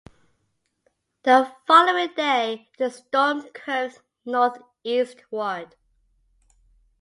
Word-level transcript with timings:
The 1.21 1.53
following 1.67 2.09
day, 2.15 2.67
the 2.79 2.89
storm 2.89 3.43
curved 3.53 3.99
northeastward. 4.25 5.75